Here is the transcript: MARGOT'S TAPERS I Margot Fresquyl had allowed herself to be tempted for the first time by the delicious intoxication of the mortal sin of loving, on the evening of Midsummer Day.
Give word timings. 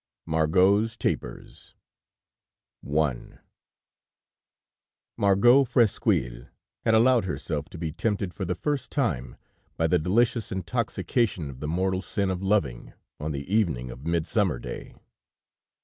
MARGOT'S 0.25 0.97
TAPERS 0.97 1.75
I 2.91 3.37
Margot 5.15 5.63
Fresquyl 5.63 6.47
had 6.83 6.95
allowed 6.95 7.25
herself 7.25 7.69
to 7.69 7.77
be 7.77 7.91
tempted 7.91 8.33
for 8.33 8.43
the 8.43 8.55
first 8.55 8.89
time 8.89 9.37
by 9.77 9.85
the 9.85 9.99
delicious 9.99 10.51
intoxication 10.51 11.51
of 11.51 11.59
the 11.59 11.67
mortal 11.67 12.01
sin 12.01 12.31
of 12.31 12.41
loving, 12.41 12.93
on 13.19 13.31
the 13.31 13.45
evening 13.53 13.91
of 13.91 14.07
Midsummer 14.07 14.57
Day. 14.57 14.95